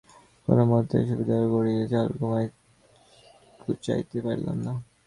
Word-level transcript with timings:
কোনোমতেই 0.47 1.03
সুবোধটার 1.07 1.43
গড়িমসি 1.53 1.85
চাল 1.91 2.07
ঘুচাইতে 3.61 4.17
পারিলাম 4.25 4.57
না। 4.65 4.73